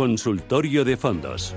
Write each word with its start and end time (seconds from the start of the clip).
Consultorio 0.00 0.82
de 0.82 0.96
Fondos. 0.96 1.54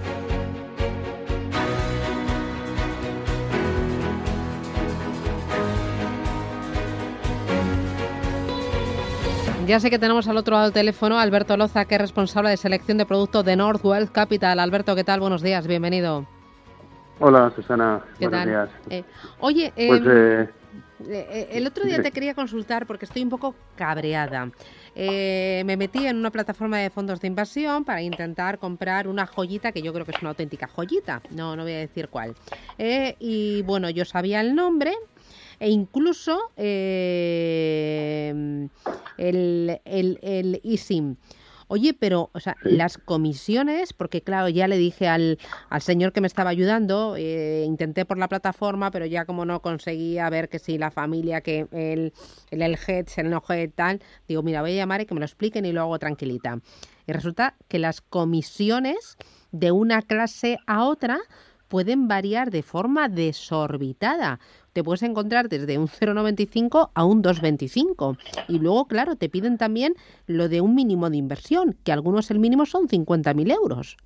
Ya 9.66 9.80
sé 9.80 9.90
que 9.90 9.98
tenemos 9.98 10.28
al 10.28 10.36
otro 10.36 10.56
lado 10.56 10.66
del 10.66 10.74
teléfono 10.74 11.18
a 11.18 11.22
Alberto 11.22 11.56
Loza, 11.56 11.86
que 11.86 11.96
es 11.96 12.02
responsable 12.02 12.50
de 12.50 12.58
selección 12.58 12.98
de 12.98 13.06
productos 13.06 13.46
de 13.46 13.56
North 13.56 13.80
Wealth 13.86 14.12
Capital. 14.12 14.60
Alberto, 14.60 14.94
¿qué 14.94 15.06
tal? 15.06 15.22
Buenos 15.22 15.42
días, 15.42 15.66
bienvenido. 15.66 16.28
Hola, 17.22 17.50
Susana. 17.56 18.02
Buenos 18.20 18.46
días. 18.46 18.70
Eh, 18.90 19.06
oye, 19.40 19.72
Pues, 19.74 20.02
em, 20.02 20.08
eh, 20.10 20.50
el 21.10 21.68
otro 21.68 21.86
día 21.86 22.02
te 22.02 22.12
quería 22.12 22.34
consultar 22.34 22.86
porque 22.86 23.06
estoy 23.06 23.24
un 23.24 23.30
poco 23.30 23.56
cabreada. 23.76 24.52
Eh, 24.96 25.64
me 25.66 25.76
metí 25.76 26.06
en 26.06 26.18
una 26.18 26.30
plataforma 26.32 26.78
de 26.78 26.90
fondos 26.90 27.20
de 27.20 27.28
inversión 27.28 27.84
para 27.84 28.02
intentar 28.02 28.60
comprar 28.60 29.08
una 29.08 29.26
joyita 29.26 29.72
que 29.72 29.82
yo 29.82 29.92
creo 29.94 30.06
que 30.06 30.12
es 30.12 30.22
una 30.22 30.30
auténtica 30.30 30.68
joyita. 30.68 31.22
No, 31.32 31.56
no 31.56 31.64
voy 31.64 31.74
a 31.74 31.80
decir 31.80 32.10
cuál. 32.10 32.36
Eh, 32.78 33.16
y 33.20 33.64
bueno, 33.64 33.90
yo 33.90 34.06
sabía 34.06 34.42
el 34.42 34.54
nombre 34.56 34.94
e 35.60 35.70
incluso 35.70 36.52
eh, 36.58 38.32
el, 39.18 39.82
el, 39.86 40.20
el 40.22 40.62
eSIM. 40.64 41.16
Oye, 41.74 41.96
pero, 41.96 42.30
o 42.34 42.40
sea, 42.40 42.56
Sí. 42.62 42.78
las 42.78 43.00
comisiones, 43.00 43.94
porque 43.94 44.22
claro, 44.22 44.48
ya 44.48 44.68
le 44.68 44.78
dije 44.78 45.08
al, 45.08 45.40
al 45.72 45.82
señor 45.82 46.14
que 46.14 46.22
me 46.22 46.28
estaba 46.28 46.52
ayudando, 46.52 47.16
eh, 47.18 47.64
intenté 47.66 48.06
por 48.06 48.20
la 48.20 48.28
plataforma, 48.28 48.92
pero 48.92 49.08
ya 49.08 49.26
como 49.26 49.44
no 49.44 49.60
conseguía 49.60 50.30
ver 50.30 50.50
que 50.50 50.60
si 50.60 50.78
la 50.78 50.92
familia, 50.92 51.42
que 51.42 51.66
el, 51.72 52.14
el, 52.52 52.62
el 52.62 52.78
head, 52.88 53.08
el 53.18 53.32
no 53.32 53.42
head, 53.50 53.72
tal, 53.74 54.04
digo, 54.28 54.44
mira, 54.44 54.62
voy 54.62 54.74
a 54.74 54.76
llamar 54.76 55.02
y 55.02 55.08
que 55.08 55.16
me 55.16 55.20
lo 55.20 55.26
expliquen 55.26 55.66
y 55.66 55.72
lo 55.72 55.82
hago 55.82 55.98
tranquilita. 55.98 56.60
Y 57.08 57.12
resulta 57.12 57.56
que 57.68 57.80
las 57.80 58.02
comisiones 58.02 59.18
de 59.52 59.72
una 59.72 60.04
clase 60.04 60.60
a 60.68 60.84
otra 60.84 61.18
pueden 61.74 62.08
variar 62.08 62.52
de 62.52 62.62
forma 62.62 63.10
desorbitada. 63.10 64.40
Te 64.74 64.84
puedes 64.84 65.02
encontrar 65.02 65.50
desde 65.50 65.80
un 65.80 65.88
0,95 65.88 66.92
a 66.94 67.04
un 67.04 67.24
2,25. 67.24 68.16
Y 68.48 68.60
luego, 68.60 68.86
claro, 68.86 69.16
te 69.16 69.28
piden 69.28 69.58
también 69.58 69.96
lo 70.28 70.50
de 70.50 70.62
un 70.62 70.76
mínimo 70.76 71.10
de 71.10 71.18
inversión, 71.18 71.76
que 71.84 71.92
algunos 71.92 72.30
el 72.30 72.38
mínimo 72.38 72.68
son 72.68 72.88
50.000 72.88 73.52
euros. 73.52 73.98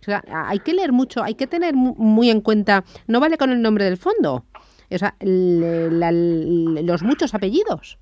O 0.00 0.04
sea, 0.04 0.24
hay 0.28 0.58
que 0.58 0.74
leer 0.74 0.90
mucho, 0.90 1.22
hay 1.22 1.36
que 1.36 1.46
tener 1.46 1.76
mu- 1.76 1.94
muy 1.94 2.30
en 2.30 2.40
cuenta, 2.40 2.82
no 3.06 3.20
vale 3.20 3.38
con 3.38 3.50
el 3.52 3.62
nombre 3.62 3.84
del 3.84 3.96
fondo, 3.96 4.44
o 4.90 4.98
sea, 4.98 5.14
los 5.20 7.02
muchos 7.04 7.32
apellidos. 7.32 7.96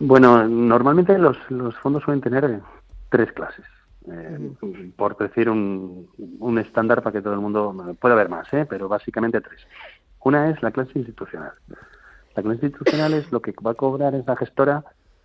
bueno, 0.00 0.48
normalmente 0.48 1.16
los, 1.18 1.36
fondos 1.80 2.02
suelen 2.02 2.20
tener 2.20 2.60
tres 3.10 3.30
clases. 3.30 3.64
Eh, 4.10 4.52
Por 4.96 5.16
decir 5.16 5.48
un, 5.48 6.08
un 6.38 6.58
estándar 6.58 7.02
para 7.02 7.12
que 7.14 7.22
todo 7.22 7.34
el 7.34 7.40
mundo... 7.40 7.96
Puede 8.00 8.14
haber 8.14 8.28
más, 8.28 8.52
¿eh? 8.52 8.66
pero 8.68 8.88
básicamente 8.88 9.40
tres. 9.40 9.60
Una 10.24 10.50
es 10.50 10.62
la 10.62 10.70
clase 10.70 10.92
institucional. 10.98 11.52
La 12.34 12.42
clase 12.42 12.66
institucional 12.66 13.12
es 13.14 13.30
lo 13.32 13.40
que 13.42 13.52
va 13.64 13.72
a 13.72 13.74
cobrar 13.74 14.14
esa 14.14 14.36
gestora 14.36 14.84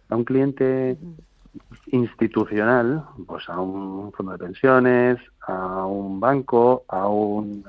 a 0.09 0.16
un 0.16 0.23
cliente 0.23 0.97
institucional, 1.92 3.03
pues 3.25 3.47
a 3.50 3.59
un 3.59 4.11
fondo 4.14 4.31
de 4.34 4.38
pensiones, 4.38 5.17
a 5.47 5.86
un 5.86 6.19
banco, 6.19 6.84
a 6.88 7.08
un, 7.08 7.64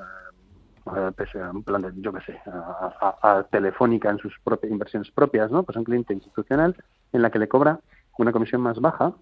eh, 0.95 1.11
pues, 1.15 1.35
a 1.35 1.51
un 1.51 1.63
plan 1.63 1.81
de, 1.81 1.91
yo 1.95 2.11
qué 2.13 2.21
sé, 2.21 2.39
a, 2.45 3.15
a- 3.21 3.39
a 3.39 3.43
Telefónica 3.43 4.09
en 4.09 4.17
sus 4.19 4.33
propias 4.43 4.71
inversiones 4.71 5.09
propias, 5.11 5.51
¿no? 5.51 5.63
Pues 5.63 5.75
a 5.75 5.79
un 5.79 5.85
cliente 5.85 6.13
institucional 6.13 6.75
en 7.13 7.21
la 7.21 7.29
que 7.31 7.39
le 7.39 7.47
cobra 7.47 7.79
una 8.17 8.31
comisión 8.31 8.61
más 8.61 8.79
baja 8.79 9.13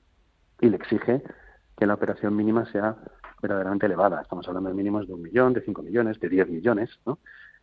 y 0.60 0.70
le 0.70 0.78
exige 0.78 1.22
que 1.78 1.86
la 1.86 1.94
operación 1.94 2.36
mínima 2.36 2.66
sea 2.66 2.96
verdaderamente 3.42 3.86
elevada. 3.86 4.22
Estamos 4.22 4.48
hablando 4.48 4.70
de 4.70 4.76
mínimos 4.76 5.08
de 5.08 5.14
un 5.14 5.22
millón, 5.22 5.54
de 5.54 5.62
cinco 5.62 5.84
millones, 5.84 6.20
de 6.20 6.30
diez 6.30 6.50
millones, 6.50 7.00
¿no? 7.06 7.20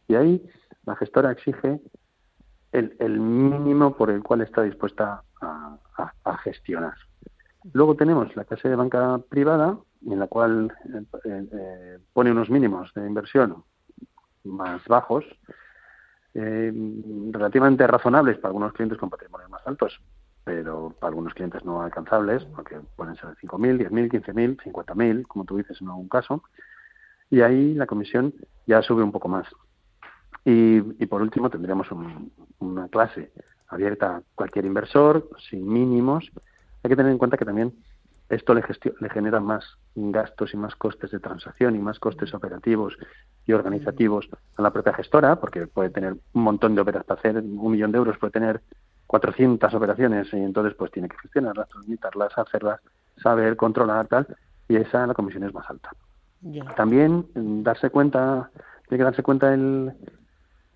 Y 0.07 0.15
ahí 0.15 0.43
la 0.87 0.95
gestora 0.97 1.33
exige 1.33 1.81
el, 2.73 3.21
mínimo 3.21 3.97
por 3.97 4.11
el 4.11 4.23
cual 4.23 4.41
está 4.41 4.63
dispuesta 4.63 5.23
a, 5.41 6.37
gestionar. 6.39 6.95
Luego 7.73 7.95
tenemos 7.95 8.35
la 8.37 8.45
clase 8.45 8.69
de 8.69 8.77
banca 8.77 9.19
privada, 9.29 9.79
en 10.07 10.19
la 10.19 10.27
cual 10.27 10.73
eh, 11.25 11.47
eh, 11.53 11.99
pone 12.13 12.33
unos 12.33 12.51
mínimos 12.51 12.93
de 12.95 13.07
inversión 13.07 13.65
más 14.43 14.85
bajos, 14.87 15.25
eh, 16.35 16.73
relativamente 17.31 17.87
razonables 17.87 18.37
para 18.37 18.49
algunos 18.49 18.73
clientes 18.73 18.99
con 18.99 19.09
patrimonios 19.09 19.51
más 19.51 19.67
altos, 19.67 20.01
pero 20.45 20.95
para 21.01 21.09
algunos 21.11 21.35
clientes 21.35 21.65
no 21.65 21.81
alcanzables, 21.83 22.45
porque 22.55 22.79
pueden 22.97 23.17
ser 23.17 23.31
de 23.31 23.37
5.000, 23.37 23.79
10.000, 23.79 24.11
15.000, 24.11 24.57
50.000, 24.63 25.27
como 25.27 25.45
tú 25.45 25.57
dices 25.57 25.81
en 25.81 25.89
algún 25.89 26.09
caso, 26.09 26.43
y 27.31 27.41
ahí 27.41 27.75
la 27.75 27.87
comisión 27.87 28.35
ya 28.67 28.83
sube 28.83 29.03
un 29.03 29.13
poco 29.13 29.29
más. 29.29 29.47
Y, 30.45 30.77
y 31.03 31.07
por 31.07 31.23
último 31.23 31.49
tendremos 31.51 31.91
un- 31.91 32.33
una 32.59 32.89
clase 32.89 33.33
abierta 33.69 34.17
a 34.17 34.23
cualquier 34.35 34.67
inversor, 34.67 35.29
sin 35.51 35.67
mínimos. 35.67 36.31
Hay 36.83 36.91
que 36.91 36.97
tener 36.97 37.11
en 37.13 37.19
cuenta 37.19 37.37
que 37.39 37.47
también 37.47 37.73
esto 38.29 38.55
le, 38.55 38.63
le 39.01 39.11
genera 39.11 39.41
más 39.41 39.65
gastos 39.95 40.53
y 40.55 40.57
más 40.57 40.75
costes 40.77 41.11
de 41.11 41.21
transacción 41.21 41.77
y 41.77 41.79
más 41.79 41.99
costes 41.99 42.33
operativos 42.35 42.97
y 43.47 43.53
organizativos 43.53 44.29
a 44.57 44.63
la 44.63 44.73
propia 44.73 44.93
gestora, 44.95 45.37
porque 45.41 45.67
puede 45.67 45.91
tener 45.91 46.13
un 46.33 46.43
montón 46.43 46.75
de 46.75 46.83
operaciones 46.83 47.07
para 47.07 47.21
hacer 47.21 47.37
un 47.43 47.73
millón 47.73 47.93
de 47.93 47.99
euros, 47.99 48.19
puede 48.19 48.33
tener 48.33 48.61
400 49.15 49.73
operaciones 49.73 50.27
y 50.33 50.39
entonces 50.39 50.75
pues 50.75 50.91
tiene 50.91 51.09
que 51.09 51.17
gestionarlas, 51.19 51.69
transmitirlas, 51.69 52.37
hacerlas, 52.37 52.81
saber, 53.17 53.55
controlar, 53.55 54.09
tal, 54.09 54.27
y 54.67 54.75
esa 54.75 55.07
la 55.07 55.15
comisión 55.15 55.45
es 55.45 55.55
más 55.55 55.71
alta. 55.71 55.91
También 56.75 57.25
mm, 57.33 57.63
darse 57.63 57.91
cuenta, 57.91 58.51
tiene 58.89 58.99
que 58.99 59.05
darse 59.05 59.23
cuenta 59.23 59.55
el, 59.55 59.93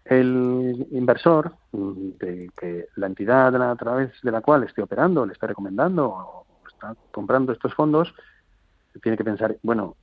el 0.05 0.87
inversor 0.93 1.53
mm, 1.73 2.11
de 2.21 2.51
que 2.57 2.87
la 2.95 3.09
entidad 3.09 3.61
a 3.61 3.75
través 3.75 4.13
de 4.23 4.31
la 4.31 4.41
cual 4.41 4.63
esté 4.63 4.83
operando, 4.83 5.27
le 5.27 5.33
está 5.33 5.49
recomendando 5.49 6.09
o 6.09 6.47
está 6.69 6.95
comprando 7.11 7.53
estos 7.53 7.75
fondos, 7.75 8.15
tiene 9.03 9.19
que 9.19 9.25
pensar, 9.25 9.57
bueno, 9.65 9.97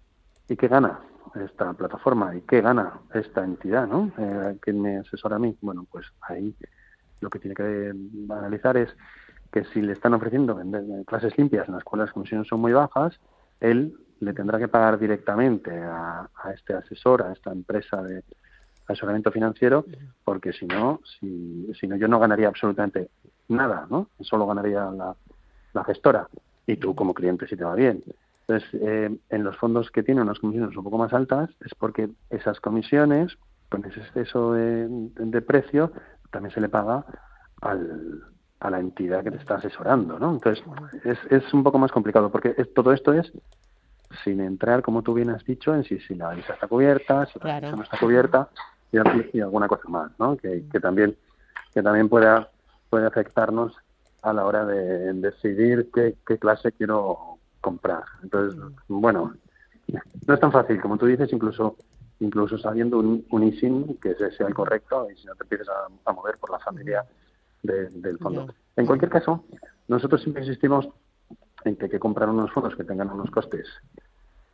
¿y 0.50 0.57
qué 0.57 0.67
gana 0.67 1.00
esta 1.35 1.72
plataforma? 1.72 2.35
¿Y 2.35 2.41
qué 2.41 2.59
gana 2.59 3.00
esta 3.13 3.46
entidad? 3.46 3.88
¿no? 3.88 4.12
Eh, 4.17 4.57
¿Quién 4.62 4.81
me 4.81 4.97
asesora 4.97 5.38
a 5.38 5.40
mí? 5.40 5.57
Bueno, 5.62 5.85
pues 5.90 6.06
ahí 6.19 6.53
lo 7.22 7.30
que 7.30 7.40
tiene 7.40 7.56
que 7.56 7.94
analizar 8.30 8.78
es 8.78 8.96
que 9.52 9.64
si 9.66 9.81
le 9.81 9.94
están 9.94 10.14
ofreciendo 10.14 10.59
clases 11.06 11.38
limpias 11.38 11.68
en 11.68 11.76
las 11.76 11.84
cuales 11.84 12.08
las 12.08 12.14
comisiones 12.14 12.48
son 12.48 12.59
muy 12.59 12.74
bajas, 12.74 13.20
él 13.59 13.94
le 14.20 14.34
tendrá 14.34 14.59
que 14.59 14.68
pagar 14.68 15.00
directamente 15.00 15.72
a, 15.72 16.30
este 16.53 16.74
asesor, 16.74 17.24
a 17.24 17.31
esta 17.31 17.52
empresa 17.52 18.02
de 18.02 18.24
asesoramiento 18.88 19.31
financiero, 19.31 19.86
porque 20.24 20.53
si 20.53 20.66
no, 20.66 21.02
si, 21.03 21.68
si 21.80 21.88
no 21.88 21.96
yo 21.96 22.08
no 22.08 22.20
ganaría 22.20 22.48
absolutamente 22.48 23.09
nada, 23.47 23.88
¿no? 23.90 24.09
Solo 24.20 24.46
ganaría 24.46 24.92
la, 24.92 25.16
la 25.74 25.84
gestora 25.84 26.28
y 26.68 26.78
tú 26.78 26.96
como 26.96 27.14
cliente 27.14 27.47
si 27.47 27.56
te 27.56 27.64
va 27.64 27.76
bien. 27.76 28.03
Entonces, 28.47 28.70
eh, 28.82 29.18
en 29.30 29.44
los 29.44 29.58
fondos 29.58 29.90
que 29.90 30.03
tienen 30.03 30.24
unas 30.24 30.40
comisiones 30.40 30.76
un 30.76 30.84
poco 30.84 30.97
más 30.97 31.14
altas 31.14 31.50
es 31.66 31.74
porque 31.76 32.09
esas 32.30 32.59
comisiones, 32.59 33.38
con 33.70 33.84
ese 33.86 34.00
exceso 34.02 34.53
de, 34.53 34.88
de 34.90 35.42
precio, 35.42 35.92
también 36.35 36.53
se 36.53 36.59
le 36.59 36.68
paga 36.68 37.06
al, 37.62 38.22
a 38.59 38.69
la 38.69 38.79
entidad 38.79 39.23
que 39.23 39.31
te 39.31 39.38
está 39.38 39.56
asesorando, 39.56 40.19
¿no? 40.19 40.34
Entonces, 40.34 40.63
es, 41.06 41.18
es 41.31 41.53
un 41.53 41.63
poco 41.63 41.79
más 41.79 41.91
complicado 41.94 42.29
porque 42.29 42.53
es- 42.57 42.73
todo 42.73 42.91
esto 42.91 43.13
es 43.13 43.31
sin 44.23 44.41
entrar, 44.41 44.81
como 44.81 45.01
tú 45.01 45.13
bien 45.13 45.29
has 45.29 45.44
dicho, 45.46 45.73
en 45.73 45.84
si, 45.85 45.97
si 46.00 46.13
la 46.16 46.31
divisa 46.31 46.53
está 46.53 46.68
cubierta, 46.68 47.25
si 47.28 47.40
la 47.40 47.46
divisa 47.62 47.78
no 47.78 47.84
está 47.84 47.97
cubierta 47.97 48.50
y, 48.91 49.38
y 49.38 49.41
alguna 49.41 49.68
cosa 49.69 49.88
más, 49.88 50.12
¿no? 50.19 50.35
Que, 50.35 50.66
que 50.72 50.79
también 50.81 51.18
que 51.73 51.81
también 51.81 52.07
pueda 52.09 52.50
puede 52.90 53.07
afectarnos 53.07 53.73
a 54.22 54.34
la 54.34 54.46
hora 54.46 54.66
de 54.66 55.13
decidir 55.13 55.90
qué, 55.93 56.16
qué 56.28 56.38
clase 56.38 56.72
quiero 56.73 57.40
comprar. 57.61 58.03
Entonces, 58.23 58.59
bueno, 58.88 59.34
no 60.28 60.34
es 60.34 60.40
tan 60.40 60.52
fácil 60.52 60.81
como 60.81 60.97
tú 60.97 61.05
dices, 61.05 61.31
incluso 61.31 61.78
incluso 62.20 62.58
sabiendo 62.58 63.00
un, 63.00 63.26
un 63.29 63.44
ISIN 63.44 63.97
que 64.02 64.12
ese 64.12 64.32
sea 64.32 64.47
el 64.47 64.53
correcto 64.53 65.08
y 65.12 65.17
si 65.17 65.26
no 65.28 65.35
te 65.35 65.44
empiezas 65.44 65.70
a, 65.70 65.88
a 66.09 66.14
mover 66.14 66.38
por 66.38 66.52
la 66.52 66.59
familia 66.59 67.06
de- 67.64 67.90
del 67.90 68.17
fondo. 68.20 68.47
En 68.76 68.85
cualquier 68.85 69.12
caso, 69.12 69.46
nosotros 69.88 70.22
siempre 70.22 70.44
insistimos 70.44 70.88
en 71.64 71.76
que 71.76 71.85
hay 71.85 71.91
que 71.91 72.00
comprar 72.00 72.29
unos 72.29 72.52
fondos 72.52 72.76
que 72.76 72.84
tengan 72.84 73.09
unos 73.12 73.29
costes 73.32 73.67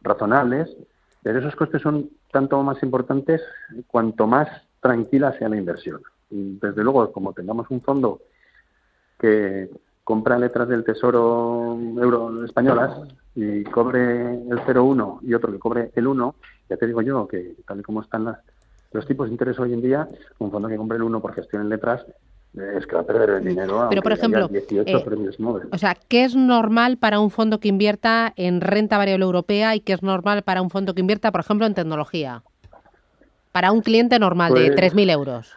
razonables, 0.01 0.75
pero 1.21 1.39
esos 1.39 1.55
costes 1.55 1.81
son 1.81 2.09
tanto 2.31 2.61
más 2.63 2.81
importantes 2.83 3.41
cuanto 3.87 4.25
más 4.27 4.47
tranquila 4.79 5.37
sea 5.37 5.49
la 5.49 5.57
inversión. 5.57 6.01
Y 6.29 6.57
desde 6.59 6.83
luego, 6.83 7.11
como 7.11 7.33
tengamos 7.33 7.69
un 7.69 7.81
fondo 7.81 8.21
que 9.19 9.69
compra 10.03 10.37
letras 10.37 10.67
del 10.67 10.83
Tesoro 10.83 11.77
euro 11.97 12.43
españolas 12.43 12.97
y 13.35 13.63
cobre 13.63 14.33
el 14.33 14.59
0,1 14.59 15.19
y 15.21 15.33
otro 15.33 15.51
que 15.51 15.59
cobre 15.59 15.91
el 15.95 16.07
1, 16.07 16.35
ya 16.69 16.77
te 16.77 16.87
digo 16.87 17.01
yo 17.01 17.27
que 17.27 17.55
tal 17.65 17.79
y 17.79 17.83
como 17.83 18.01
están 18.01 18.25
las, 18.25 18.39
los 18.91 19.05
tipos 19.05 19.27
de 19.27 19.33
interés 19.33 19.59
hoy 19.59 19.73
en 19.73 19.81
día, 19.81 20.07
un 20.39 20.51
fondo 20.51 20.67
que 20.67 20.77
compre 20.77 20.97
el 20.97 21.03
1 21.03 21.21
por 21.21 21.33
gestión 21.33 21.61
en 21.61 21.69
letras 21.69 22.05
es 22.53 22.85
que 22.85 22.95
va 22.95 23.01
a 23.01 23.05
perder 23.05 23.29
el 23.29 23.45
dinero. 23.45 23.87
Pero, 23.89 24.01
por 24.01 24.11
ejemplo, 24.11 24.47
18 24.47 24.97
eh, 24.97 25.03
premios 25.05 25.39
Nobel. 25.39 25.69
o 25.71 25.77
sea, 25.77 25.95
¿qué 26.09 26.25
es 26.25 26.35
normal 26.35 26.97
para 26.97 27.19
un 27.19 27.31
fondo 27.31 27.59
que 27.59 27.69
invierta 27.69 28.33
en 28.35 28.59
renta 28.59 28.97
variable 28.97 29.23
europea 29.23 29.75
y 29.75 29.79
qué 29.79 29.93
es 29.93 30.03
normal 30.03 30.43
para 30.43 30.61
un 30.61 30.69
fondo 30.69 30.93
que 30.93 30.99
invierta, 30.99 31.31
por 31.31 31.39
ejemplo, 31.39 31.65
en 31.65 31.73
tecnología? 31.73 32.43
Para 33.53 33.71
un 33.71 33.81
cliente 33.81 34.19
normal 34.19 34.53
de 34.53 34.75
3.000 34.75 34.91
pues 34.91 35.09
euros. 35.09 35.51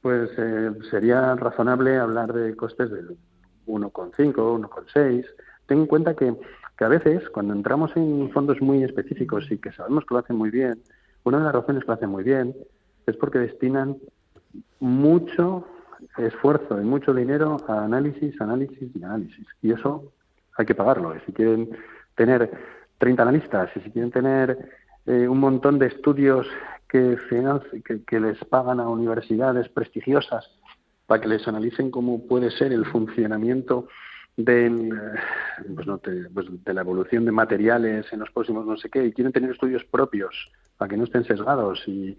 Pues 0.00 0.30
eh, 0.38 0.70
sería 0.90 1.34
razonable 1.34 1.98
hablar 1.98 2.32
de 2.32 2.54
costes 2.56 2.90
del 2.90 3.16
1,5, 3.66 4.34
1,6. 4.34 5.26
Ten 5.66 5.78
en 5.78 5.86
cuenta 5.86 6.14
que, 6.14 6.34
que 6.76 6.84
a 6.84 6.88
veces, 6.88 7.28
cuando 7.30 7.54
entramos 7.54 7.90
en 7.96 8.30
fondos 8.32 8.60
muy 8.60 8.82
específicos 8.82 9.50
y 9.50 9.58
que 9.58 9.72
sabemos 9.72 10.04
que 10.04 10.14
lo 10.14 10.20
hacen 10.20 10.36
muy 10.36 10.50
bien, 10.50 10.80
una 11.24 11.38
de 11.38 11.44
las 11.44 11.54
razones 11.54 11.82
que 11.82 11.88
lo 11.88 11.94
hacen 11.94 12.10
muy 12.10 12.24
bien 12.24 12.54
es 13.06 13.16
porque 13.16 13.38
destinan 13.38 13.96
mucho 14.80 15.66
esfuerzo 16.18 16.80
y 16.80 16.84
mucho 16.84 17.14
dinero 17.14 17.56
a 17.68 17.84
análisis, 17.84 18.38
análisis 18.40 18.90
y 18.94 19.02
análisis. 19.02 19.46
Y 19.62 19.72
eso 19.72 20.12
hay 20.56 20.66
que 20.66 20.74
pagarlo. 20.74 21.16
Y 21.16 21.20
si 21.20 21.32
quieren 21.32 21.70
tener 22.14 22.50
30 22.98 23.22
analistas 23.22 23.70
y 23.76 23.80
si 23.80 23.90
quieren 23.90 24.10
tener 24.10 24.70
eh, 25.06 25.26
un 25.28 25.40
montón 25.40 25.78
de 25.78 25.86
estudios 25.86 26.46
que, 26.88 27.18
que, 27.84 28.04
que 28.04 28.20
les 28.20 28.38
pagan 28.44 28.80
a 28.80 28.88
universidades 28.88 29.68
prestigiosas 29.68 30.48
para 31.06 31.20
que 31.20 31.28
les 31.28 31.46
analicen 31.46 31.90
cómo 31.90 32.26
puede 32.26 32.50
ser 32.50 32.72
el 32.72 32.86
funcionamiento 32.86 33.88
del, 34.36 34.92
eh, 34.92 35.70
pues 35.74 35.86
no 35.86 35.98
pues 35.98 36.46
de 36.64 36.74
la 36.74 36.80
evolución 36.80 37.24
de 37.24 37.32
materiales 37.32 38.06
en 38.12 38.20
los 38.20 38.30
próximos 38.30 38.66
no 38.66 38.76
sé 38.76 38.88
qué, 38.90 39.04
y 39.04 39.12
quieren 39.12 39.32
tener 39.32 39.50
estudios 39.50 39.84
propios 39.84 40.34
para 40.76 40.88
que 40.88 40.96
no 40.96 41.04
estén 41.04 41.24
sesgados 41.24 41.82
y, 41.86 42.16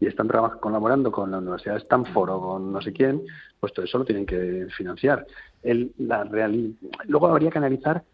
y 0.00 0.06
están 0.06 0.28
colaborando 0.60 1.10
con 1.10 1.30
la 1.30 1.38
Universidad 1.38 1.74
de 1.74 1.80
Stanford 1.80 2.30
o 2.30 2.40
con 2.40 2.72
no 2.72 2.80
sé 2.80 2.92
quién, 2.92 3.22
pues 3.58 3.72
todo 3.72 3.84
eso 3.84 3.98
lo 3.98 4.04
tienen 4.04 4.26
que 4.26 4.68
financiar. 4.76 5.26
El, 5.62 5.92
la 5.98 6.24
Luego 7.06 7.28
habría 7.28 7.50
que 7.50 7.58
analizar 7.58 8.04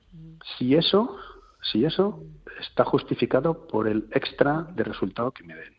si 0.57 0.75
eso, 0.75 1.17
si 1.61 1.85
eso 1.85 2.23
está 2.61 2.85
justificado 2.85 3.67
por 3.67 3.89
el 3.89 4.07
extra 4.13 4.67
de 4.75 4.85
resultado 4.85 5.33
que 5.33 5.45
me 5.45 5.55
den. 5.55 5.75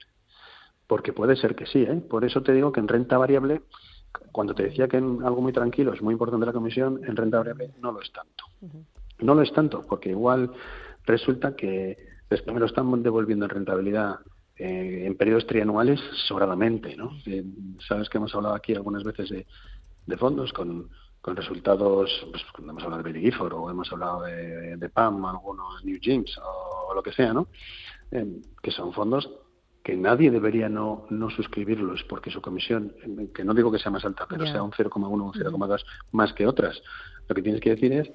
Porque 0.88 1.14
puede 1.14 1.36
ser 1.36 1.56
que 1.56 1.66
sí, 1.66 1.84
¿eh? 1.84 2.02
Por 2.08 2.26
eso 2.26 2.44
te 2.44 2.52
digo 2.52 2.72
que 2.72 2.82
en 2.82 2.88
renta 2.88 3.18
variable, 3.18 3.62
cuando 4.32 4.54
te 4.54 4.64
decía 4.64 4.88
que 4.88 4.98
en 4.98 5.24
algo 5.24 5.42
muy 5.42 5.54
tranquilo 5.54 5.94
es 5.94 6.02
muy 6.02 6.14
importante 6.14 6.46
la 6.46 6.54
comisión, 6.54 7.02
en 7.04 7.16
renta 7.16 7.38
variable 7.38 7.72
no 7.82 7.92
lo 7.92 8.02
es 8.02 8.12
tanto. 8.12 8.46
No 9.20 9.36
lo 9.36 9.42
es 9.42 9.52
tanto, 9.54 9.86
porque 9.88 10.10
igual 10.10 10.52
resulta 11.06 11.56
que 11.56 11.98
después 12.30 12.54
me 12.54 12.60
lo 12.60 12.66
están 12.66 13.04
devolviendo 13.04 13.46
en 13.46 13.50
rentabilidad 13.50 14.20
eh, 14.56 15.06
en 15.06 15.16
periodos 15.16 15.48
trianuales 15.48 16.00
sobradamente, 16.28 16.96
¿no? 16.96 17.12
Eh, 17.26 17.44
sabes 17.88 18.10
que 18.10 18.18
hemos 18.18 18.34
hablado 18.36 18.56
aquí 18.56 18.76
algunas 18.76 19.04
veces 19.04 19.30
de, 19.30 20.18
fondos 20.18 20.54
con, 20.54 20.90
con 21.22 21.36
resultados, 21.36 22.28
pues 22.30 22.44
cuando 22.54 22.72
hemos 22.72 22.84
hablado 22.84 23.04
de 23.04 23.20
Gifford 23.20 23.54
o 23.54 23.70
hemos 23.70 23.92
hablado 23.92 24.22
de, 24.22 24.90
PAM, 24.90 25.26
algunos 25.26 25.84
New 25.84 25.98
James 26.02 26.38
o, 26.38 26.94
lo 26.94 27.02
que 27.02 27.12
sea, 27.14 27.34
¿no? 27.34 27.48
Eh, 28.12 28.42
que 28.62 28.70
son 28.72 28.94
fondos 28.94 29.28
que 29.84 29.96
nadie 29.98 30.32
debería 30.32 30.70
no, 30.70 31.06
no 31.10 31.30
suscribirlos 31.30 32.04
porque 32.06 32.32
su 32.32 32.42
comisión, 32.42 32.94
que 33.34 33.44
no 33.44 33.54
digo 33.54 33.72
que 33.72 33.80
sea 33.80 33.92
más 33.92 34.06
alta, 34.06 34.26
pero 34.30 34.46
sea 34.48 34.64
un 34.64 34.72
0,1 34.72 35.04
o 35.04 35.10
un 35.10 35.34
0,2 35.34 35.84
más 36.14 36.34
que 36.34 36.48
otras. 36.48 36.82
Lo 37.28 37.36
que 37.36 37.42
tienes 37.42 37.62
que 37.62 37.72
decir 37.72 37.92
es 37.92 38.10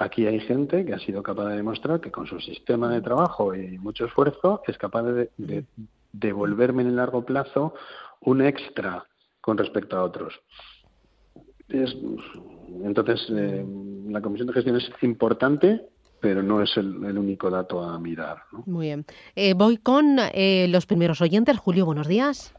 Aquí 0.00 0.26
hay 0.26 0.40
gente 0.40 0.86
que 0.86 0.94
ha 0.94 0.98
sido 0.98 1.22
capaz 1.22 1.50
de 1.50 1.56
demostrar 1.56 2.00
que 2.00 2.10
con 2.10 2.26
su 2.26 2.40
sistema 2.40 2.88
de 2.88 3.02
trabajo 3.02 3.54
y 3.54 3.76
mucho 3.76 4.06
esfuerzo 4.06 4.62
es 4.66 4.78
capaz 4.78 5.02
de, 5.02 5.66
devolverme 6.10 6.80
en 6.80 6.88
el 6.88 6.96
largo 6.96 7.22
plazo 7.26 7.74
un 8.22 8.40
extra 8.40 9.04
con 9.42 9.58
respecto 9.58 9.98
a 9.98 10.04
otros. 10.04 10.40
entonces, 11.68 13.26
eh, 13.30 13.62
la 14.08 14.22
comisión 14.22 14.46
de 14.46 14.54
gestión 14.54 14.76
es 14.76 14.90
importante, 15.02 15.82
pero 16.20 16.42
no 16.42 16.62
es 16.62 16.76
el, 16.76 17.18
único 17.18 17.50
dato 17.50 17.82
a 17.82 17.98
mirar. 17.98 18.38
Muy 18.66 18.86
bien. 18.86 19.04
Eh, 19.34 19.54
voy 19.54 19.76
con 19.76 20.18
eh, 20.32 20.66
los 20.68 20.86
primeros 20.86 21.20
oyentes. 21.20 21.58
Julio, 21.58 21.86
buenos 21.86 22.08
días. 22.08 22.54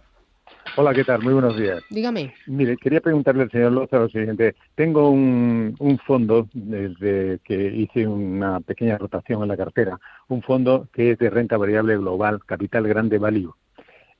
Hola, 0.77 0.93
¿qué 0.93 1.03
tal? 1.03 1.21
Muy 1.21 1.33
buenos 1.33 1.57
días. 1.57 1.83
Dígame. 1.89 2.33
Mire, 2.47 2.77
quería 2.77 3.01
preguntarle 3.01 3.43
al 3.43 3.51
señor 3.51 3.73
Loza 3.73 3.97
lo 3.97 4.09
siguiente. 4.09 4.55
Tengo 4.75 5.09
un, 5.09 5.99
fondo, 6.05 6.47
desde 6.53 7.39
que 7.43 7.55
hice 7.55 8.07
una 8.07 8.59
pequeña 8.61 8.97
rotación 8.97 9.41
en 9.41 9.49
la 9.49 9.57
cartera, 9.57 9.99
un 10.29 10.41
fondo 10.41 10.87
que 10.93 11.11
es 11.11 11.17
de 11.19 11.29
renta 11.29 11.57
variable 11.57 11.97
global, 11.97 12.39
capital 12.45 12.87
grande 12.87 13.17
value. 13.17 13.53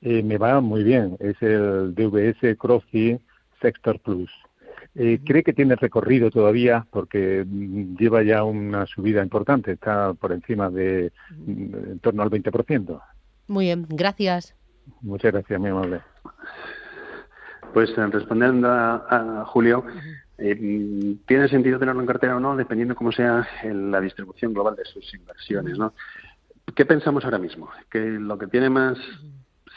Eh, 0.02 0.22
me 0.22 0.36
va 0.36 0.60
muy 0.60 0.82
bien, 0.82 1.16
es 1.20 1.40
el 1.40 1.94
DVS 1.94 2.56
Crosby 2.58 3.18
Sector 3.60 4.00
Plus. 4.00 4.30
Eh, 4.94 5.20
¿Cree 5.24 5.42
que 5.42 5.54
tiene 5.54 5.74
recorrido 5.74 6.30
todavía? 6.30 6.86
Porque 6.90 7.44
mm, 7.46 7.96
lleva 7.96 8.22
ya 8.22 8.44
una 8.44 8.86
subida 8.86 9.22
importante, 9.22 9.72
está 9.72 10.12
por 10.14 10.32
encima 10.32 10.68
de 10.68 11.12
mm, 11.30 11.74
en 11.92 11.98
torno 12.00 12.22
al 12.22 12.30
20%. 12.30 13.00
Muy 13.48 13.66
bien, 13.66 13.86
gracias. 13.88 14.54
Muchas 15.00 15.32
gracias, 15.32 15.60
mi 15.60 15.68
amable. 15.68 16.00
Pues 17.72 17.90
eh, 17.96 18.06
respondiendo 18.06 18.68
a, 18.70 19.44
Julio, 19.46 19.84
eh, 20.36 21.16
tiene 21.26 21.48
sentido 21.48 21.78
tenerlo 21.78 22.02
en 22.02 22.06
cartera 22.06 22.36
o 22.36 22.40
no, 22.40 22.54
dependiendo 22.54 22.94
cómo 22.94 23.12
sea 23.12 23.48
la 23.64 24.00
distribución 24.00 24.52
global 24.52 24.76
de 24.76 24.84
sus 24.84 25.14
inversiones. 25.14 25.78
¿no? 25.78 25.94
¿Qué 26.74 26.84
pensamos 26.84 27.24
ahora 27.24 27.38
mismo? 27.38 27.70
Que 27.90 27.98
lo 27.98 28.38
que 28.38 28.46
tiene 28.46 28.68
más 28.68 28.98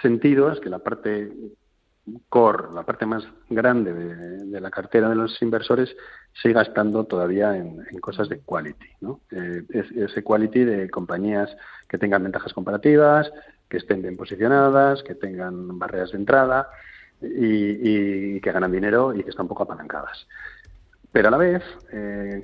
sentido 0.01 0.51
es 0.51 0.59
que 0.59 0.69
la 0.69 0.79
parte 0.79 1.31
core, 2.29 2.67
la 2.73 2.83
parte 2.83 3.05
más 3.05 3.27
grande 3.49 3.93
de, 3.93 4.61
la 4.61 4.69
cartera 4.71 5.09
de 5.09 5.15
los 5.15 5.41
inversores, 5.41 5.95
siga 6.41 6.61
estando 6.61 7.05
todavía 7.05 7.55
en, 7.57 7.83
cosas 7.99 8.29
de 8.29 8.39
quality. 8.39 8.87
¿no? 9.01 9.21
Eh, 9.31 9.63
ese 9.95 10.23
quality 10.23 10.63
de 10.63 10.89
compañías 10.89 11.55
que 11.89 11.97
tengan 11.97 12.23
ventajas 12.23 12.53
comparativas, 12.53 13.31
que 13.69 13.77
estén 13.77 14.01
bien 14.01 14.17
posicionadas, 14.17 15.03
que 15.03 15.15
tengan 15.15 15.79
barreras 15.79 16.11
de 16.11 16.17
entrada 16.17 16.69
y, 17.21 18.39
que 18.39 18.51
ganan 18.51 18.71
dinero 18.71 19.13
y 19.13 19.23
que 19.23 19.29
están 19.29 19.47
poco 19.47 19.63
apalancadas. 19.63 20.27
Pero 21.11 21.29
a 21.29 21.31
la 21.31 21.37
vez, 21.37 21.63
eh, 21.91 22.43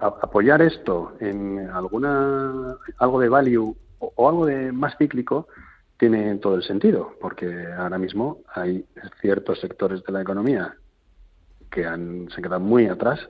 apoyar 0.00 0.62
esto 0.62 1.14
en 1.20 1.68
alguna 1.70 2.76
algo 2.98 3.20
de 3.20 3.28
value 3.28 3.76
o, 3.98 4.28
algo 4.28 4.46
de 4.46 4.72
más 4.72 4.96
cíclico 4.96 5.48
tiene 5.98 6.36
todo 6.36 6.54
el 6.54 6.62
sentido, 6.62 7.12
porque 7.20 7.66
ahora 7.76 7.98
mismo 7.98 8.38
hay 8.54 8.84
ciertos 9.20 9.60
sectores 9.60 10.02
de 10.04 10.12
la 10.12 10.22
economía 10.22 10.74
que 11.70 11.84
han, 11.84 12.28
se 12.30 12.36
han 12.36 12.42
quedado 12.42 12.60
muy 12.60 12.86
atrás 12.86 13.28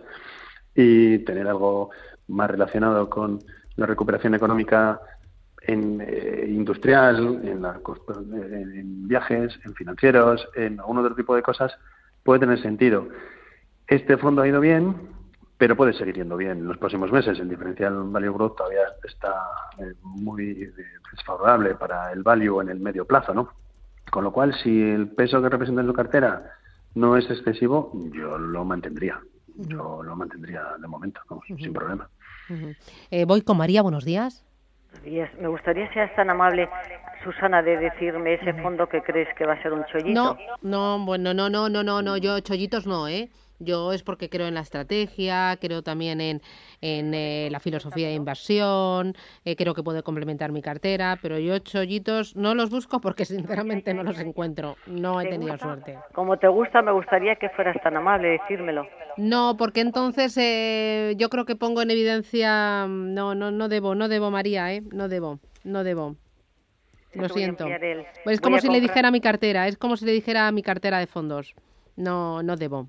y 0.75 1.19
tener 1.21 1.49
algo 1.49 1.91
más 2.29 2.51
relacionado 2.51 3.09
con 3.09 3.39
la 3.77 3.87
recuperación 3.87 4.35
económica 4.35 5.01
en 5.63 6.01
eh, 6.01 6.47
industrial, 6.49 7.41
en, 7.43 7.65
en, 7.65 9.09
viajes, 9.09 9.59
en 9.65 9.75
financieros, 9.75 10.47
en 10.55 10.79
algún 10.79 10.99
otro 10.99 11.15
tipo 11.15 11.35
de 11.35 11.43
cosas, 11.43 11.73
puede 12.23 12.41
tener 12.41 12.61
sentido. 12.61 13.09
Este 13.87 14.19
fondo 14.19 14.43
ha 14.43 14.49
ido 14.49 14.61
bien, 14.61 14.95
pero 15.59 15.77
puede 15.77 15.93
seguir 15.93 16.15
yendo 16.15 16.37
bien 16.37 16.53
en 16.53 16.67
los 16.67 16.79
próximos 16.79 17.11
meses. 17.11 17.39
El 17.39 17.49
diferencial 17.49 17.93
value 18.05 18.33
growth 18.33 18.57
todavía 18.57 18.83
está 19.03 19.35
eh, 19.79 19.93
muy 20.03 20.73
desfavorable 21.13 21.75
para 21.75 22.13
el 22.13 22.23
value 22.23 22.63
en 22.63 22.69
el 22.69 22.79
medio 22.79 23.05
plazo, 23.05 23.35
¿no? 23.35 23.51
Con 24.11 24.25
lo 24.25 24.33
cual, 24.33 24.55
si 24.63 24.81
el 24.81 25.09
peso 25.09 25.43
que 25.43 25.49
representa 25.49 25.83
en 25.83 25.89
su 25.89 25.93
cartera 25.93 26.53
no 26.95 27.17
es 27.17 27.29
excesivo, 27.29 27.93
yo 28.13 28.39
lo 28.39 28.65
mantendría. 28.65 29.21
Yo 29.57 30.03
lo 30.05 30.15
mantendría 30.15 30.63
de 30.81 30.87
momento, 30.87 31.21
sin 31.59 31.73
problema. 31.73 32.09
Eh, 33.11 33.25
voy 33.25 33.43
con 33.43 33.59
María, 33.59 33.83
buenos 33.83 34.05
días. 34.05 34.45
Me 35.05 35.49
gustaría, 35.49 35.93
seas 35.93 36.15
tan 36.15 36.31
amable, 36.31 36.69
Susana, 37.25 37.63
de 37.63 37.77
decirme 37.77 38.35
ese 38.35 38.55
fondo 38.63 38.89
que 38.89 39.03
crees 39.03 39.29
que 39.37 39.45
va 39.45 39.55
a 39.55 39.63
ser 39.63 39.73
un 39.73 39.85
chollito. 39.87 40.13
No, 40.13 40.39
no, 40.63 41.05
bueno, 41.05 41.35
no, 41.35 41.51
no, 41.51 41.69
no, 41.69 41.83
no, 41.83 42.03
no, 42.03 42.17
yo 42.17 42.39
chollitos 42.41 42.87
no, 42.87 43.09
¿eh? 43.09 43.29
Yo 43.59 43.93
es 43.93 44.03
porque 44.03 44.29
creo 44.29 44.47
en 44.47 44.55
la 44.55 44.61
estrategia, 44.61 45.59
creo 45.61 45.83
también 45.83 46.21
en, 46.21 46.43
en 46.81 47.13
eh, 47.13 47.49
la 47.51 47.59
filosofía 47.59 48.09
de 48.09 48.15
inversión, 48.15 49.15
eh, 49.45 49.57
creo 49.57 49.75
que 49.75 49.83
puede 49.83 50.03
complementar 50.03 50.53
mi 50.53 50.63
cartera, 50.63 51.19
pero 51.21 51.39
yo 51.39 51.59
chollitos 51.59 52.37
no 52.37 52.55
los 52.55 52.71
busco 52.71 53.01
porque 53.01 53.25
sinceramente 53.25 53.95
no 53.95 54.05
los 54.05 54.19
encuentro, 54.21 54.77
no 54.87 55.21
he 55.21 55.27
tenido 55.27 55.59
suerte. 55.59 55.99
Como 56.15 56.39
te 56.39 56.47
gusta, 56.49 56.83
me 56.83 56.93
gustaría 56.93 57.37
que 57.37 57.49
fueras 57.49 57.77
tan 57.83 57.97
amable 57.97 58.29
decírmelo. 58.29 58.87
No, 59.17 59.57
porque 59.57 59.81
entonces 59.81 60.37
eh, 60.37 61.15
yo 61.17 61.29
creo 61.29 61.45
que 61.45 61.57
pongo 61.57 61.83
en 61.83 61.91
evidencia, 61.91 62.87
no, 62.87 63.35
no, 63.35 63.51
no 63.51 63.69
debo, 63.69 63.97
no 63.97 64.09
debo 64.09 64.31
María, 64.31 64.73
¿eh? 64.73 64.83
No 64.93 65.09
debo, 65.09 65.41
no 65.65 65.83
debo. 65.83 66.15
Lo 67.15 67.29
siento. 67.29 67.67
Pues 68.23 68.35
es 68.35 68.41
como 68.41 68.59
si 68.61 68.69
le 68.69 68.81
dijera 68.81 69.09
a 69.09 69.11
mi 69.11 69.21
cartera, 69.21 69.67
es 69.67 69.77
como 69.77 69.97
si 69.97 70.05
le 70.05 70.13
dijera 70.13 70.47
a 70.47 70.53
mi 70.53 70.63
cartera 70.63 70.99
de 70.99 71.07
fondos. 71.07 71.55
No, 71.97 72.43
no 72.43 72.57
debo. 72.57 72.89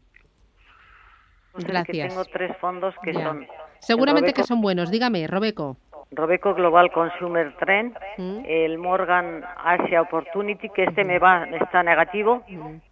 Gracias. 1.66 2.08
tengo 2.10 2.26
tres 2.26 2.56
fondos 2.58 2.96
que 3.04 3.14
son. 3.14 3.46
Seguramente 3.80 4.34
que 4.34 4.44
son 4.44 4.62
buenos. 4.62 4.92
Dígame, 4.92 5.26
Robeco. 5.28 5.78
Robeco 6.12 6.56
Global 6.56 6.92
Consumer 6.92 7.56
Trend, 7.60 7.96
Mm. 8.18 8.40
el 8.46 8.78
Morgan 8.80 9.44
Asia 9.64 10.02
Opportunity, 10.02 10.70
que 10.70 10.86
este 10.86 11.04
me 11.04 11.20
va 11.20 11.46
está 11.62 11.84
negativo, 11.84 12.44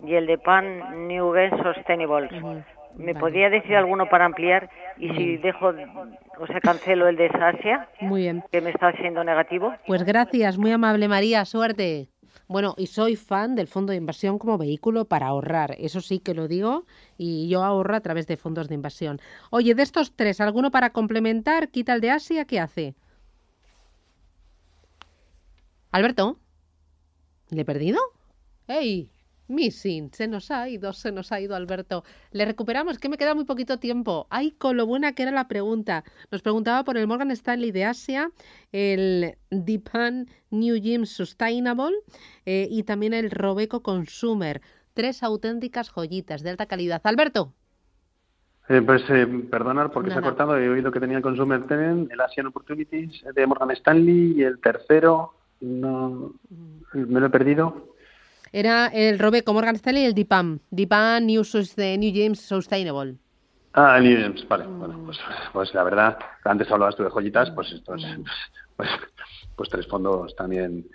y 0.06 0.14
el 0.14 0.28
de 0.28 0.38
Pan 0.38 1.08
New 1.08 1.34
Gen 1.34 1.52
Sustainable. 1.64 2.30
¿Me 2.96 3.14
Vale. 3.14 3.20
podría 3.20 3.50
decir 3.50 3.76
alguno 3.76 4.08
para 4.08 4.26
ampliar? 4.26 4.70
Y 4.98 5.10
si 5.16 5.38
dejo, 5.38 5.68
o 6.40 6.48
sea, 6.48 6.60
cancelo 6.62 7.08
el 7.08 7.16
de 7.16 7.28
Asia, 7.28 7.88
Muy 8.02 8.22
bien. 8.22 8.44
que 8.52 8.62
me 8.62 8.70
está 8.72 8.92
siendo 8.94 9.24
negativo. 9.24 9.74
Pues 9.86 10.04
gracias, 10.04 10.58
muy 10.58 10.72
amable 10.72 11.08
María, 11.08 11.46
suerte. 11.46 12.08
Bueno, 12.48 12.76
y 12.78 12.88
soy 12.88 13.16
fan 13.16 13.56
del 13.56 13.68
fondo 13.68 13.92
de 13.92 13.98
inversión 13.98 14.40
como 14.40 14.58
vehículo 14.58 15.06
para 15.06 15.28
ahorrar, 15.28 15.76
eso 15.80 16.02
sí 16.02 16.20
que 16.20 16.34
lo 16.34 16.48
digo, 16.48 16.86
y 17.18 17.50
yo 17.50 17.64
ahorro 17.64 17.96
a 17.96 18.02
través 18.02 18.28
de 18.28 18.38
fondos 18.38 18.68
de 18.70 18.76
inversión. 18.76 19.20
Oye, 19.50 19.76
de 19.76 19.84
estos 19.84 20.14
tres, 20.16 20.40
¿alguno 20.42 20.72
para 20.72 20.92
complementar? 20.92 21.70
Quita 21.70 21.94
el 21.94 22.02
de 22.02 22.12
Asia, 22.12 22.46
¿qué 22.46 22.60
hace? 22.60 22.96
Alberto, 25.92 26.38
¿le 27.50 27.62
he 27.62 27.66
perdido? 27.66 28.00
¡Ey! 28.68 29.12
Missing, 29.48 30.12
se 30.12 30.28
nos 30.28 30.52
ha 30.52 30.68
ido, 30.68 30.94
se 30.94 31.12
nos 31.12 31.32
ha 31.32 31.40
ido 31.40 31.56
Alberto. 31.56 32.04
Le 32.32 32.46
recuperamos, 32.46 33.00
que 33.00 33.10
me 33.10 33.18
queda 33.18 33.36
muy 33.36 33.46
poquito 33.46 33.80
tiempo. 33.80 34.28
Ay, 34.30 34.52
con 34.52 34.78
lo 34.78 34.86
buena 34.86 35.14
que 35.14 35.24
era 35.24 35.32
la 35.32 35.48
pregunta. 35.48 36.04
Nos 36.32 36.42
preguntaba 36.42 36.84
por 36.84 36.98
el 36.98 37.08
Morgan 37.08 37.32
Stanley 37.32 37.72
de 37.72 37.86
Asia, 37.86 38.32
el 38.72 39.38
Dipan 39.50 40.28
New 40.52 40.76
Gym 40.76 41.06
Sustainable 41.06 41.96
eh, 42.46 42.68
y 42.70 42.84
también 42.84 43.14
el 43.14 43.32
Robeco 43.32 43.82
Consumer. 43.82 44.62
Tres 44.94 45.24
auténticas 45.24 45.90
joyitas 45.90 46.44
de 46.44 46.50
alta 46.50 46.66
calidad. 46.66 47.02
Alberto. 47.04 47.54
Eh, 48.70 48.82
pues 48.82 49.02
eh, 49.10 49.26
perdonar 49.50 49.92
porque 49.92 50.12
se 50.12 50.20
ha 50.20 50.22
cortado. 50.22 50.58
He 50.58 50.68
oído 50.68 50.92
que 50.92 51.00
tenía 51.00 51.18
el 51.18 51.24
Consumer 51.24 51.66
Trend, 51.68 52.12
el 52.12 52.20
Asian 52.20 52.48
Opportunities 52.48 53.24
de 53.34 53.48
Morgan 53.48 53.72
Stanley 53.72 54.34
y 54.36 54.44
el 54.44 54.60
tercero, 54.60 55.34
no, 55.62 56.34
me 56.92 57.20
lo 57.20 57.28
he 57.28 57.30
perdido. 57.30 57.96
Era 58.52 58.88
el 58.88 59.20
Robeco 59.20 59.54
Morgan 59.54 59.76
Stanley 59.76 60.04
y 60.04 60.06
el 60.06 60.14
Dipan. 60.14 60.60
Dipan 60.70 61.26
New, 61.26 61.44
New 61.44 62.14
James 62.16 62.40
Sustainable. 62.42 63.16
Ah, 63.74 64.00
New 64.00 64.20
James, 64.20 64.48
vale. 64.48 64.66
Bueno, 64.66 65.00
pues, 65.06 65.20
pues 65.54 65.74
la 65.74 65.84
verdad, 65.84 66.18
antes 66.44 66.72
hablabas 66.72 66.96
tú 66.96 67.04
de 67.04 67.10
joyitas, 67.10 67.52
pues 67.52 67.72
estos, 67.72 68.04
pues, 68.76 68.90
pues 69.56 69.70
tres 69.70 69.88
fondos 69.88 70.36
también 70.36 70.86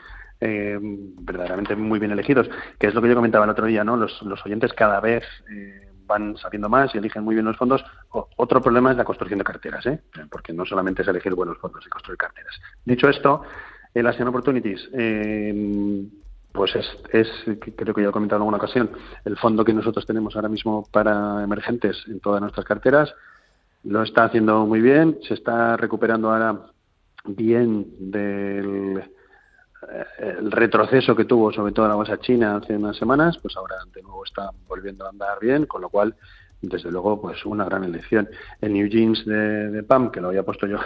eh, 0.40 0.76
verdaderamente 0.80 1.76
muy 1.76 2.00
bien 2.00 2.10
elegidos, 2.10 2.50
que 2.78 2.88
es 2.88 2.94
lo 2.94 3.00
que 3.00 3.08
yo 3.08 3.14
comentaba 3.14 3.44
el 3.44 3.50
otro 3.52 3.66
día, 3.66 3.84
¿no? 3.84 3.96
Los, 3.96 4.20
los 4.22 4.44
oyentes 4.44 4.72
cada 4.72 4.98
vez 4.98 5.22
eh, 5.48 5.88
van 6.06 6.36
sabiendo 6.36 6.68
más 6.68 6.92
y 6.94 6.98
eligen 6.98 7.22
muy 7.22 7.36
bien 7.36 7.46
los 7.46 7.56
fondos. 7.56 7.84
Otro 8.10 8.60
problema 8.60 8.90
es 8.90 8.96
la 8.96 9.04
construcción 9.04 9.38
de 9.38 9.44
carteras, 9.44 9.86
¿eh? 9.86 10.00
Porque 10.28 10.52
no 10.52 10.64
solamente 10.64 11.02
es 11.02 11.08
elegir 11.08 11.34
buenos 11.34 11.58
fondos 11.58 11.86
y 11.86 11.88
construir 11.88 12.18
carteras. 12.18 12.60
Dicho 12.84 13.08
esto, 13.08 13.42
el 13.94 14.06
Asian 14.08 14.26
Opportunities, 14.26 14.88
eh, 14.92 16.04
pues 16.52 16.74
es, 16.76 16.86
es, 17.12 17.28
creo 17.76 17.94
que 17.94 18.02
ya 18.02 18.08
he 18.08 18.12
comentado 18.12 18.38
en 18.38 18.42
alguna 18.42 18.58
ocasión, 18.58 18.90
el 19.24 19.36
fondo 19.36 19.64
que 19.64 19.72
nosotros 19.72 20.06
tenemos 20.06 20.36
ahora 20.36 20.48
mismo 20.48 20.86
para 20.90 21.42
emergentes 21.42 22.04
en 22.06 22.20
todas 22.20 22.40
nuestras 22.40 22.66
carteras. 22.66 23.14
Lo 23.84 24.02
está 24.02 24.24
haciendo 24.24 24.66
muy 24.66 24.80
bien, 24.80 25.18
se 25.26 25.34
está 25.34 25.76
recuperando 25.76 26.30
ahora 26.30 26.66
bien 27.24 27.86
del 27.98 28.98
eh, 28.98 30.36
retroceso 30.42 31.16
que 31.16 31.24
tuvo 31.24 31.52
sobre 31.52 31.72
todo 31.72 31.88
la 31.88 31.94
bolsa 31.94 32.18
china 32.18 32.56
hace 32.56 32.76
unas 32.76 32.96
semanas, 32.96 33.38
pues 33.38 33.56
ahora 33.56 33.76
de 33.92 34.02
nuevo 34.02 34.24
está 34.24 34.50
volviendo 34.68 35.06
a 35.06 35.08
andar 35.08 35.40
bien, 35.40 35.66
con 35.66 35.80
lo 35.80 35.88
cual, 35.88 36.14
desde 36.60 36.90
luego, 36.92 37.20
pues 37.20 37.44
una 37.44 37.64
gran 37.64 37.82
elección. 37.82 38.28
El 38.60 38.74
New 38.74 38.86
Jeans 38.86 39.24
de, 39.24 39.70
de 39.70 39.82
PAM, 39.82 40.12
que 40.12 40.20
lo 40.20 40.28
había 40.28 40.44
puesto 40.44 40.66
yo 40.66 40.78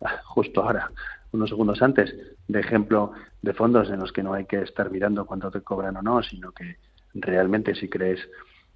justo 0.24 0.62
ahora, 0.62 0.90
unos 1.32 1.50
segundos 1.50 1.82
antes, 1.82 2.14
de 2.46 2.60
ejemplo 2.60 3.12
de 3.42 3.52
fondos 3.52 3.90
en 3.90 4.00
los 4.00 4.12
que 4.12 4.22
no 4.22 4.32
hay 4.32 4.46
que 4.46 4.62
estar 4.62 4.90
mirando 4.90 5.26
cuánto 5.26 5.50
te 5.50 5.60
cobran 5.60 5.96
o 5.96 6.02
no, 6.02 6.22
sino 6.22 6.52
que 6.52 6.76
realmente 7.14 7.74
si 7.74 7.88
crees 7.88 8.20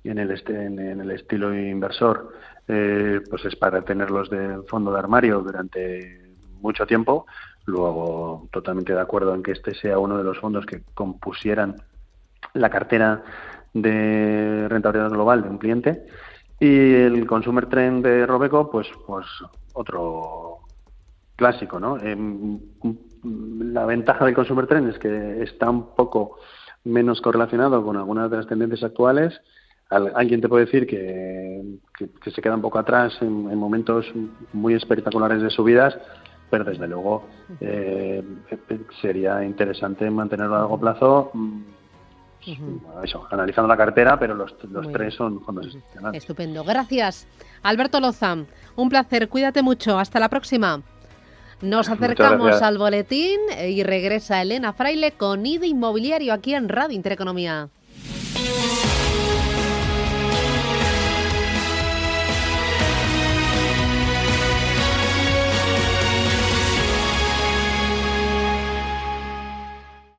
en 0.05 0.19
el, 0.19 0.31
en 0.49 1.01
el 1.01 1.11
estilo 1.11 1.55
inversor, 1.55 2.33
eh, 2.69 3.21
pues 3.29 3.45
es 3.45 3.57
para 3.57 3.83
tenerlos 3.83 4.31
de 4.31 4.63
fondo 4.69 4.93
de 4.93 4.99
armario 4.99 5.41
durante 5.41 6.33
mucho 6.61 6.87
tiempo. 6.87 7.27
Luego, 7.65 8.49
totalmente 8.51 8.93
de 8.93 9.01
acuerdo 9.01 9.35
en 9.35 9.43
que 9.43 9.53
este 9.53 9.75
sea 9.75 9.99
uno 9.99 10.19
de 10.19 10.25
los 10.25 10.39
fondos 10.39 10.67
que 10.67 10.83
compusieran 10.95 11.77
la 12.55 12.71
cartera 12.71 13.23
de 13.73 14.67
rentabilidad 14.69 15.11
global 15.11 15.43
de 15.43 15.49
un 15.49 15.59
cliente. 15.59 16.07
Y 16.59 16.95
el 16.95 17.27
Consumer 17.27 17.67
Trend 17.67 18.05
de 18.05 18.27
Robeco, 18.27 18.71
pues, 18.71 18.89
pues 19.07 19.27
otro 19.75 20.52
clásico, 21.37 21.81
¿no? 21.81 21.99
Em, 21.99 22.59
la 23.73 23.85
ventaja 23.87 24.25
del 24.25 24.35
Consumer 24.35 24.67
Trend 24.67 24.89
es 24.91 24.99
que 24.99 25.43
está 25.43 25.71
un 25.71 25.95
poco 25.95 26.37
menos 26.85 27.21
correlacionado 27.21 27.85
con 27.85 27.97
algunas 27.97 28.31
de 28.31 28.37
las 28.39 28.47
tendencias 28.47 28.83
actuales. 28.83 29.41
Al- 29.91 30.13
alguien 30.15 30.41
te 30.41 30.49
puede 30.49 30.65
decir 30.65 30.87
que, 30.87 31.79
que- 31.97 32.09
que 32.23 32.31
se 32.31 32.41
queda 32.43 32.55
un 32.55 32.63
poco 32.63 32.79
atrás 32.79 33.13
en, 33.21 33.51
en 33.51 33.59
momentos 33.59 34.07
muy 34.53 34.75
espectaculares 34.75 35.43
de 35.43 35.51
subidas, 35.51 35.97
pero 36.51 36.65
desde 36.65 36.87
luego 36.89 37.27
eh, 37.61 38.23
sería 39.01 39.45
interesante 39.45 40.11
mantenerlo 40.11 40.57
a 40.57 40.59
largo 40.61 40.79
plazo. 40.81 41.31
mm, 41.35 41.63
eso, 43.05 43.25
analizando 43.31 43.69
la 43.69 43.77
cartera, 43.77 44.19
pero 44.19 44.35
los, 44.35 44.53
los 44.65 44.85
Muy 44.85 44.93
tres 44.93 45.09
bien. 45.09 45.17
son 45.19 45.41
fondos 45.45 45.67
institucionales. 45.67 46.21
Estupendo. 46.23 46.65
Gracias. 46.65 47.29
Alberto 47.63 48.01
Loza, 48.01 48.37
un 48.75 48.89
placer. 48.89 49.29
Cuídate 49.29 49.63
mucho. 49.63 49.97
Hasta 49.99 50.19
la 50.19 50.29
próxima. 50.29 50.83
Nos 51.63 51.89
acercamos 51.89 52.61
al 52.61 52.77
boletín 52.77 53.39
y 53.69 53.85
regresa 53.85 54.43
Elena 54.43 54.73
Fraile 54.73 55.13
con 55.13 55.47
IDE 55.47 55.69
Inmobiliario 55.69 56.33
aquí 56.33 56.55
en 56.55 56.69
Radio 56.69 56.97
Intereconomía. 56.97 57.69